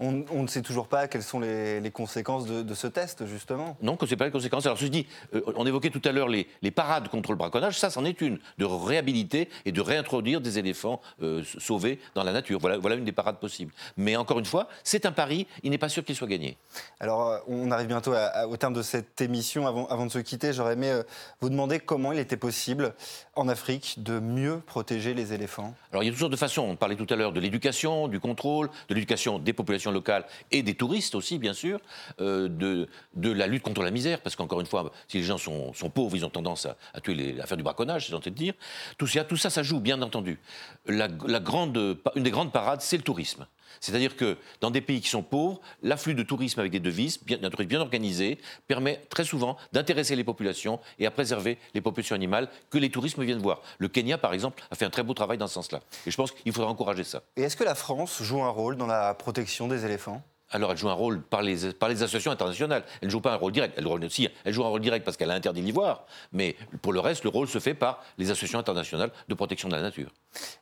On, 0.00 0.42
ne 0.42 0.46
sait 0.46 0.62
toujours 0.62 0.88
pas 0.88 1.08
quelles 1.08 1.22
sont 1.22 1.40
les, 1.40 1.90
conséquences 1.92 2.46
de, 2.46 2.74
ce 2.74 2.86
test, 2.86 3.26
justement. 3.26 3.76
Non, 3.82 3.96
que 3.96 4.06
ce 4.06 4.14
pas 4.14 4.24
les 4.24 4.30
conséquences. 4.30 4.66
Alors, 4.66 4.78
je 4.78 4.86
dis, 4.86 5.06
euh, 5.34 5.42
on 5.56 5.66
évoquait 5.66 5.90
tout 5.90 6.02
à 6.04 6.12
l'heure 6.12 6.28
les, 6.28 6.46
parades 6.70 7.08
contre 7.08 7.30
le 7.30 7.36
braconnage. 7.36 7.78
Ça, 7.78 7.90
c'en 7.90 8.04
est 8.04 8.20
une, 8.20 8.38
de 8.58 8.64
réhabiliter 8.64 9.48
et 9.64 9.72
de 9.72 9.80
réintroduire 9.80 10.40
des 10.40 10.58
éléphants 10.58 11.00
euh, 11.22 11.42
sauvés 11.58 11.98
dans 12.14 12.24
la 12.24 12.32
nature. 12.32 12.58
Voilà, 12.58 12.78
voilà 12.78 12.96
une 12.96 13.04
des 13.04 13.12
parades 13.12 13.38
possibles. 13.38 13.72
Mais 13.96 14.16
encore 14.16 14.38
une 14.38 14.44
fois, 14.44 14.68
c'est 14.82 15.06
un 15.06 15.12
pari. 15.12 15.46
Il 15.62 15.70
n'est 15.70 15.78
pas 15.78 15.88
sûr 15.88 16.04
qu'il 16.04 16.16
soit 16.16 16.28
gagné. 16.28 16.56
Alors, 17.00 17.28
euh, 17.28 17.38
on 17.46 17.70
arrive 17.70 17.88
bientôt 17.88 18.12
au 18.48 18.56
terme 18.56 18.74
de 18.74 18.82
cette 18.82 19.20
émission. 19.20 19.66
Avant, 19.66 19.86
avant 19.86 20.06
de 20.06 20.10
se 20.10 20.18
quitter, 20.18 20.52
j'aurais 20.52 20.74
aimé 20.74 21.00
vous 21.40 21.48
demander 21.48 21.78
comment 21.80 22.12
il 22.12 22.18
était 22.18 22.36
possible 22.36 22.94
en 23.36 23.48
Afrique 23.48 24.02
de 24.02 24.18
mieux 24.18 24.60
protéger 24.66 25.14
les 25.14 25.32
éléphants. 25.32 25.74
Alors, 25.92 26.02
il 26.02 26.06
y 26.06 26.08
a 26.08 26.12
toutes 26.12 26.20
sortes 26.20 26.32
de 26.32 26.36
façons. 26.36 26.62
On 26.62 26.76
parlait 26.76 26.96
tout 26.96 27.06
à 27.10 27.16
l'heure 27.16 27.32
de 27.32 27.40
l'éducation, 27.40 28.08
du 28.08 28.20
contrôle, 28.20 28.68
de 28.88 28.94
l'éducation 28.94 29.38
des 29.38 29.52
populations 29.52 29.63
locales 29.92 30.24
et 30.50 30.62
des 30.62 30.74
touristes 30.74 31.14
aussi, 31.14 31.38
bien 31.38 31.52
sûr, 31.52 31.80
euh, 32.20 32.48
de, 32.48 32.88
de, 33.14 33.30
la 33.30 33.46
lutte 33.46 33.62
contre 33.62 33.82
la 33.82 33.90
misère, 33.90 34.20
parce 34.20 34.36
qu'encore 34.36 34.60
une 34.60 34.66
fois, 34.66 34.90
si 35.08 35.18
les 35.18 35.24
gens 35.24 35.38
sont, 35.38 35.72
sont 35.72 35.90
pauvres, 35.90 36.16
ils 36.16 36.24
ont 36.24 36.30
tendance 36.30 36.66
à, 36.66 36.76
à 36.92 37.00
tuer 37.00 37.14
les, 37.14 37.40
à 37.40 37.46
faire 37.46 37.56
du 37.56 37.62
braconnage, 37.62 38.06
c'est 38.06 38.12
tenté 38.12 38.30
de 38.30 38.36
dire. 38.36 38.54
Tout 38.98 39.06
ça, 39.06 39.24
tout 39.24 39.36
ça, 39.36 39.50
ça 39.50 39.62
joue, 39.62 39.80
bien 39.80 40.00
entendu. 40.02 40.38
La 40.86 41.08
grande, 41.08 41.98
une 42.14 42.22
des 42.22 42.30
grandes 42.30 42.52
parades, 42.52 42.80
c'est 42.80 42.96
le 42.96 43.02
tourisme. 43.02 43.46
C'est-à-dire 43.80 44.16
que 44.16 44.38
dans 44.60 44.70
des 44.70 44.80
pays 44.80 45.00
qui 45.00 45.08
sont 45.08 45.22
pauvres, 45.22 45.60
l'afflux 45.82 46.14
de 46.14 46.22
tourisme 46.22 46.60
avec 46.60 46.72
des 46.72 46.80
devises, 46.80 47.22
bien, 47.24 47.38
un 47.42 47.64
bien 47.64 47.80
organisé, 47.80 48.38
permet 48.66 49.00
très 49.08 49.24
souvent 49.24 49.56
d'intéresser 49.72 50.16
les 50.16 50.24
populations 50.24 50.80
et 50.98 51.06
à 51.06 51.10
préserver 51.10 51.58
les 51.74 51.80
populations 51.80 52.14
animales 52.14 52.48
que 52.70 52.78
les 52.78 52.90
tourismes 52.90 53.24
viennent 53.24 53.38
voir. 53.38 53.62
Le 53.78 53.88
Kenya, 53.88 54.18
par 54.18 54.32
exemple, 54.32 54.62
a 54.70 54.74
fait 54.74 54.84
un 54.84 54.90
très 54.90 55.02
beau 55.02 55.14
travail 55.14 55.38
dans 55.38 55.46
ce 55.46 55.54
sens-là. 55.54 55.80
Et 56.06 56.10
je 56.10 56.16
pense 56.16 56.32
qu'il 56.32 56.52
faudra 56.52 56.70
encourager 56.70 57.04
ça. 57.04 57.22
Et 57.36 57.42
est-ce 57.42 57.56
que 57.56 57.64
la 57.64 57.74
France 57.74 58.22
joue 58.22 58.42
un 58.42 58.48
rôle 58.48 58.76
dans 58.76 58.86
la 58.86 59.14
protection 59.14 59.68
des 59.68 59.84
éléphants? 59.84 60.22
Alors 60.54 60.70
elle 60.70 60.78
joue 60.78 60.88
un 60.88 60.94
rôle 60.94 61.20
par 61.20 61.42
les, 61.42 61.72
par 61.72 61.88
les 61.88 62.02
associations 62.02 62.30
internationales. 62.30 62.84
Elle 63.02 63.08
ne 63.08 63.10
joue 63.10 63.20
pas 63.20 63.32
un 63.32 63.36
rôle 63.36 63.52
direct. 63.52 63.74
Elle, 63.76 63.86
aussi, 63.86 64.28
elle 64.44 64.52
joue 64.52 64.64
un 64.64 64.68
rôle 64.68 64.80
direct 64.80 65.04
parce 65.04 65.16
qu'elle 65.16 65.30
a 65.30 65.34
interdit 65.34 65.60
l'ivoire. 65.60 66.06
Mais 66.32 66.56
pour 66.80 66.92
le 66.92 67.00
reste, 67.00 67.24
le 67.24 67.30
rôle 67.30 67.48
se 67.48 67.58
fait 67.58 67.74
par 67.74 68.02
les 68.18 68.30
associations 68.30 68.60
internationales 68.60 69.10
de 69.28 69.34
protection 69.34 69.68
de 69.68 69.74
la 69.74 69.82
nature. 69.82 70.10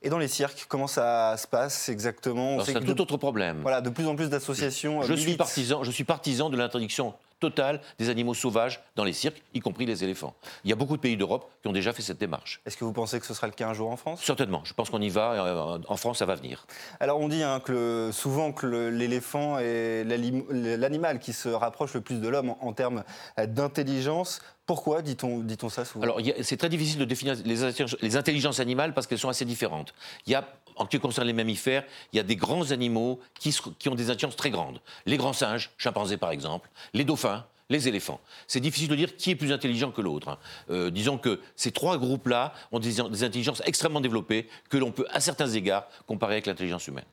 Et 0.00 0.08
dans 0.08 0.18
les 0.18 0.28
cirques, 0.28 0.64
comment 0.66 0.86
ça 0.86 1.36
se 1.36 1.46
passe 1.46 1.90
exactement? 1.90 2.64
C'est 2.64 2.76
un 2.76 2.80
tout 2.80 3.00
autre 3.00 3.18
problème. 3.18 3.58
Voilà, 3.60 3.82
de 3.82 3.90
plus 3.90 4.06
en 4.06 4.16
plus 4.16 4.30
d'associations. 4.30 5.02
Je, 5.02 5.14
suis 5.14 5.36
partisan, 5.36 5.84
je 5.84 5.90
suis 5.90 6.04
partisan 6.04 6.48
de 6.48 6.56
l'interdiction 6.56 7.14
totale 7.42 7.80
des 7.98 8.08
animaux 8.08 8.34
sauvages 8.34 8.80
dans 8.94 9.04
les 9.04 9.12
cirques, 9.12 9.42
y 9.52 9.60
compris 9.60 9.84
les 9.84 10.04
éléphants. 10.04 10.34
Il 10.64 10.70
y 10.70 10.72
a 10.72 10.76
beaucoup 10.76 10.96
de 10.96 11.02
pays 11.02 11.16
d'Europe 11.16 11.50
qui 11.60 11.68
ont 11.68 11.72
déjà 11.72 11.92
fait 11.92 12.02
cette 12.02 12.18
démarche. 12.18 12.60
Est-ce 12.64 12.76
que 12.76 12.84
vous 12.84 12.92
pensez 12.92 13.18
que 13.18 13.26
ce 13.26 13.34
sera 13.34 13.48
le 13.48 13.52
cas 13.52 13.68
un 13.68 13.74
jour 13.74 13.90
en 13.90 13.96
France? 13.96 14.22
Certainement. 14.22 14.62
Je 14.64 14.74
pense 14.74 14.90
qu'on 14.90 15.02
y 15.02 15.08
va. 15.08 15.32
Euh, 15.32 15.78
en 15.88 15.96
France, 15.96 16.18
ça 16.18 16.26
va 16.26 16.36
venir. 16.36 16.66
Alors, 17.00 17.18
on 17.18 17.28
dit 17.28 17.42
hein, 17.42 17.60
que 17.60 18.10
souvent 18.12 18.52
que 18.52 18.66
l'éléphant 18.66 19.58
est 19.58 20.04
l'animal 20.04 21.18
qui 21.18 21.32
se 21.32 21.48
rapproche 21.48 21.94
le 21.94 22.00
plus 22.00 22.20
de 22.20 22.28
l'homme 22.28 22.54
en, 22.60 22.72
termes 22.72 23.02
d'intelligence. 23.36 24.40
Pourquoi 24.66 25.02
dit-on 25.02 25.40
dit 25.40 25.56
ça 25.68 25.84
souvent? 25.84 26.04
Alors, 26.04 26.20
c'est 26.42 26.56
très 26.56 26.68
difficile 26.68 26.98
de 26.98 27.04
définir 27.04 27.34
les, 27.44 28.16
intelligences 28.16 28.60
animales 28.60 28.94
parce 28.94 29.06
qu'elles 29.06 29.18
sont 29.18 29.28
assez 29.28 29.44
différentes. 29.44 29.92
Il 30.26 30.32
y 30.32 30.34
a 30.34 30.46
en 30.76 30.84
ce 30.84 30.90
qui 30.90 31.00
concerne 31.00 31.26
les 31.26 31.32
mammifères, 31.32 31.84
il 32.12 32.16
y 32.16 32.20
a 32.20 32.22
des 32.22 32.36
grands 32.36 32.70
animaux 32.70 33.20
qui, 33.38 33.54
ont 33.88 33.94
des 33.94 34.10
intelligences 34.10 34.36
très 34.36 34.50
grandes. 34.50 34.80
Les 35.04 35.16
grands 35.16 35.32
singes, 35.32 35.70
chimpanzés 35.78 36.16
par 36.16 36.30
exemple, 36.30 36.70
les 36.94 37.04
dauphins, 37.04 37.44
les 37.68 37.88
éléphants. 37.88 38.20
C'est 38.46 38.60
difficile 38.60 38.88
de 38.88 38.94
dire 38.94 39.16
qui 39.16 39.30
est 39.30 39.34
plus 39.34 39.52
intelligent 39.52 39.90
que 39.90 40.00
l'autre. 40.00 40.28
Hein. 40.28 40.38
Euh, 40.70 40.90
disons 40.90 41.18
que 41.18 41.40
ces 41.56 41.72
trois 41.72 41.98
groupes-là 41.98 42.52
ont 42.70 42.78
des, 42.78 43.00
intelligences 43.00 43.62
extrêmement 43.64 44.00
développées 44.00 44.48
que 44.70 44.76
l'on 44.76 44.92
peut, 44.92 45.06
à 45.10 45.20
certains 45.20 45.48
égards, 45.48 45.88
comparer 46.06 46.34
avec 46.34 46.46
l'intelligence 46.46 46.86
humaine. 46.86 47.04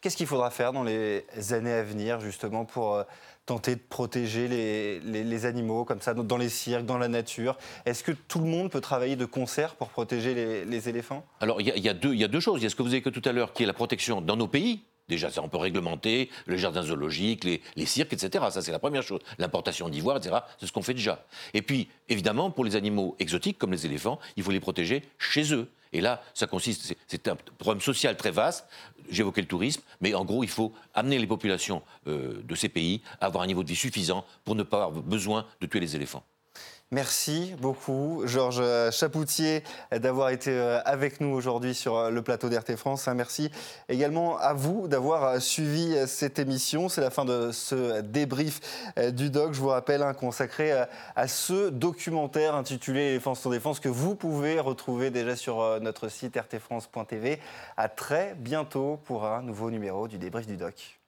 Qu'est-ce 0.00 0.16
qu'il 0.16 0.26
faudra 0.26 0.50
faire 0.50 0.72
dans 0.72 0.82
les 0.82 1.24
années 1.50 1.72
à 1.72 1.82
venir, 1.82 2.20
justement, 2.20 2.64
pour 2.64 2.94
euh, 2.94 3.04
tenter 3.46 3.74
de 3.74 3.80
protéger 3.80 4.48
les, 4.48 5.46
animaux 5.46 5.84
comme 5.84 6.00
ça 6.00 6.14
dans 6.14 6.36
les 6.36 6.48
cirques, 6.48 6.86
dans 6.86 6.98
la 6.98 7.08
nature? 7.08 7.56
Est-ce 7.84 8.02
que 8.02 8.12
tout 8.12 8.38
le 8.38 8.46
monde 8.46 8.70
peut 8.70 8.80
travailler 8.80 9.16
de 9.16 9.24
concert 9.24 9.74
pour 9.74 9.88
protéger 9.88 10.64
les, 10.64 10.88
éléphants? 10.88 11.24
Alors 11.40 11.60
il 11.60 11.68
y, 11.68 11.88
a 11.88 11.94
deux 11.94 12.40
choses. 12.40 12.60
Il 12.60 12.64
y 12.64 12.66
a 12.66 12.70
ce 12.70 12.76
que 12.76 12.82
vous 12.82 12.90
avez 12.90 13.02
que 13.02 13.10
tout 13.10 13.22
à 13.24 13.32
l'heure 13.32 13.52
qui 13.52 13.62
est 13.62 13.66
la 13.66 13.72
protection 13.72 14.20
dans 14.20 14.36
nos 14.36 14.48
pays. 14.48 14.82
Déjà, 15.08 15.30
ça, 15.30 15.42
on 15.42 15.48
peut 15.50 15.58
réglementer 15.58 16.30
les 16.46 16.56
jardins 16.56 16.82
zoologiques, 16.82 17.44
les, 17.44 17.60
les 17.76 17.84
cirques, 17.84 18.14
etc. 18.14 18.46
Ça, 18.50 18.62
c'est 18.62 18.72
la 18.72 18.78
première 18.78 19.02
chose. 19.02 19.20
L'importation 19.38 19.90
d'ivoire, 19.90 20.16
etc., 20.16 20.36
c'est 20.58 20.66
ce 20.66 20.72
qu'on 20.72 20.80
fait 20.80 20.94
déjà. 20.94 21.26
Et 21.52 21.60
puis, 21.60 21.90
évidemment, 22.08 22.50
pour 22.50 22.64
les 22.64 22.74
animaux 22.74 23.14
exotiques, 23.18 23.58
comme 23.58 23.72
les 23.72 23.84
éléphants, 23.84 24.18
il 24.36 24.42
faut 24.42 24.50
les 24.50 24.60
protéger 24.60 25.02
chez 25.18 25.52
eux. 25.52 25.68
Et 25.94 26.00
là, 26.00 26.22
ça 26.34 26.48
consiste, 26.48 26.96
c'est 27.06 27.28
un 27.28 27.36
problème 27.58 27.80
social 27.80 28.16
très 28.16 28.32
vaste. 28.32 28.66
J'évoquais 29.08 29.40
le 29.40 29.46
tourisme, 29.48 29.82
mais 30.00 30.14
en 30.14 30.24
gros, 30.24 30.44
il 30.44 30.50
faut 30.50 30.72
amener 30.94 31.18
les 31.18 31.26
populations 31.26 31.82
euh, 32.06 32.42
de 32.42 32.54
ces 32.54 32.68
pays 32.68 33.02
à 33.20 33.26
avoir 33.26 33.44
un 33.44 33.46
niveau 33.46 33.62
de 33.62 33.68
vie 33.68 33.76
suffisant 33.76 34.24
pour 34.44 34.54
ne 34.54 34.62
pas 34.62 34.84
avoir 34.84 35.02
besoin 35.02 35.46
de 35.60 35.66
tuer 35.66 35.80
les 35.80 35.96
éléphants. 35.96 36.24
Merci 36.94 37.56
beaucoup, 37.60 38.22
Georges 38.24 38.62
Chapoutier, 38.92 39.64
d'avoir 39.90 40.28
été 40.28 40.52
euh, 40.52 40.80
avec 40.84 41.20
nous 41.20 41.34
aujourd'hui 41.34 41.74
sur 41.74 41.96
euh, 41.96 42.08
le 42.08 42.22
plateau 42.22 42.48
d'RT 42.48 42.76
France. 42.76 43.08
Merci 43.08 43.50
également 43.88 44.38
à 44.38 44.52
vous 44.52 44.86
d'avoir 44.86 45.24
euh, 45.24 45.38
suivi 45.40 45.96
cette 46.06 46.38
émission. 46.38 46.88
C'est 46.88 47.00
la 47.00 47.10
fin 47.10 47.24
de 47.24 47.50
ce 47.50 48.00
débrief 48.00 48.60
du 49.12 49.28
doc, 49.28 49.54
je 49.54 49.60
vous 49.60 49.70
rappelle, 49.70 50.04
hein, 50.04 50.14
consacré 50.14 50.70
à 51.16 51.26
ce 51.26 51.68
documentaire 51.70 52.54
intitulé 52.54 53.00
Éléphants 53.00 53.34
sans 53.34 53.50
défense 53.50 53.80
que 53.80 53.88
vous 53.88 54.14
pouvez 54.14 54.60
retrouver 54.60 55.10
déjà 55.10 55.34
sur 55.34 55.80
notre 55.80 56.08
site 56.08 56.36
rtfrance.tv. 56.36 57.40
À 57.76 57.88
très 57.88 58.36
bientôt 58.38 59.00
pour 59.04 59.26
un 59.26 59.42
nouveau 59.42 59.72
numéro 59.72 60.06
du 60.06 60.18
débrief 60.18 60.46
du 60.46 60.56
doc. 60.56 61.00